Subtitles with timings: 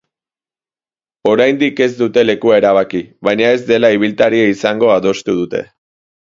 [1.33, 5.63] Oraindik ez dute lekua erabaki, baina ez dela ibiltaria izango adostu dute.